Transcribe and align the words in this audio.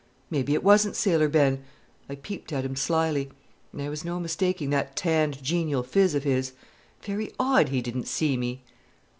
Maybe 0.31 0.55
it 0.55 0.63
wasn't 0.63 0.95
Sailor 0.95 1.27
Ben. 1.29 1.63
I 2.09 2.15
peeped 2.15 2.51
at 2.51 2.65
him 2.65 2.75
slyly. 2.75 3.29
There 3.71 3.91
was 3.91 4.03
no 4.03 4.19
mistaking 4.19 4.71
that 4.71 4.95
tanned, 4.95 5.43
genial 5.43 5.83
phiz 5.83 6.15
of 6.15 6.23
his. 6.23 6.53
Very 7.03 7.31
odd 7.39 7.69
he 7.69 7.83
didn't 7.83 8.07
see 8.07 8.35
me! 8.35 8.63